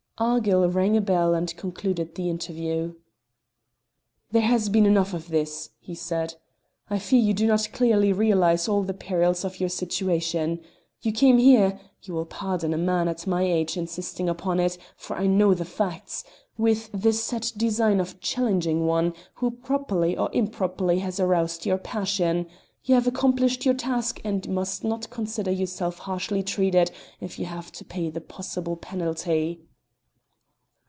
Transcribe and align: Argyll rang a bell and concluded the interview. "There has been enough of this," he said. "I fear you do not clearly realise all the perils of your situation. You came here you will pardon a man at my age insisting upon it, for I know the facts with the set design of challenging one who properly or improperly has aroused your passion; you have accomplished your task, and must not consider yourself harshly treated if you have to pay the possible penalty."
Argyll 0.23 0.69
rang 0.69 0.95
a 0.95 1.01
bell 1.01 1.33
and 1.33 1.57
concluded 1.57 2.13
the 2.13 2.29
interview. 2.29 2.93
"There 4.29 4.43
has 4.43 4.69
been 4.69 4.85
enough 4.85 5.15
of 5.15 5.29
this," 5.29 5.71
he 5.79 5.95
said. 5.95 6.35
"I 6.91 6.99
fear 6.99 7.19
you 7.19 7.33
do 7.33 7.47
not 7.47 7.69
clearly 7.73 8.13
realise 8.13 8.69
all 8.69 8.83
the 8.83 8.93
perils 8.93 9.43
of 9.43 9.59
your 9.59 9.67
situation. 9.69 10.59
You 11.01 11.11
came 11.11 11.39
here 11.39 11.79
you 12.03 12.13
will 12.13 12.27
pardon 12.27 12.71
a 12.71 12.77
man 12.77 13.07
at 13.07 13.25
my 13.25 13.41
age 13.41 13.77
insisting 13.77 14.29
upon 14.29 14.59
it, 14.59 14.77
for 14.95 15.15
I 15.17 15.25
know 15.25 15.55
the 15.55 15.65
facts 15.65 16.23
with 16.55 16.91
the 16.93 17.13
set 17.13 17.51
design 17.57 17.99
of 17.99 18.19
challenging 18.19 18.85
one 18.85 19.15
who 19.33 19.49
properly 19.49 20.15
or 20.15 20.29
improperly 20.33 20.99
has 20.99 21.19
aroused 21.19 21.65
your 21.65 21.79
passion; 21.79 22.45
you 22.83 22.93
have 22.93 23.07
accomplished 23.07 23.65
your 23.65 23.73
task, 23.73 24.21
and 24.23 24.47
must 24.49 24.83
not 24.83 25.09
consider 25.09 25.49
yourself 25.49 25.97
harshly 25.97 26.43
treated 26.43 26.91
if 27.19 27.39
you 27.39 27.45
have 27.47 27.71
to 27.71 27.83
pay 27.83 28.11
the 28.11 28.21
possible 28.21 28.75
penalty." 28.77 29.61